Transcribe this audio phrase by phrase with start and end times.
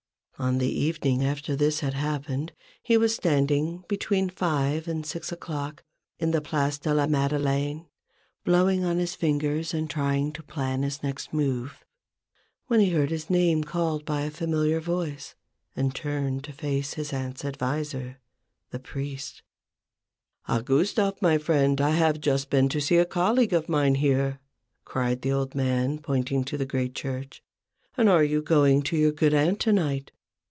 [0.39, 2.51] On the evening after this had happened,
[2.81, 5.83] he was standing, between five and six o'clock,
[6.17, 7.85] in the Place de la Madeleine,
[8.43, 11.85] blowing on his fingers and trying to plan his next move,
[12.65, 15.35] when he heard his name called by a familiar voice,
[15.75, 18.17] and turned to face his aunt's adviser,
[18.71, 19.43] the priest.
[20.47, 21.03] THE BUSINESS OF MADAME JAHN.
[21.03, 21.05] 83" Ah!
[21.05, 24.39] Gustave, my friend, I have just been to see a colleague of mine here!"
[24.85, 27.43] cried the old man, pointing to the great church."
[27.95, 30.09] And are you going to your good aunt to night